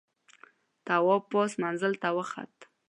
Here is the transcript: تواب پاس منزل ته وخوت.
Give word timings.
تواب 0.85 1.23
پاس 1.31 1.51
منزل 1.63 1.93
ته 2.01 2.07
وخوت. 2.17 2.55